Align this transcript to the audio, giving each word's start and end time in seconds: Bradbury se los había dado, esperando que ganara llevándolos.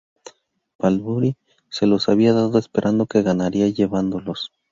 Bradbury 0.79 1.35
se 1.69 1.85
los 1.85 2.09
había 2.09 2.33
dado, 2.33 2.57
esperando 2.57 3.05
que 3.05 3.21
ganara 3.21 3.51
llevándolos. 3.67 4.51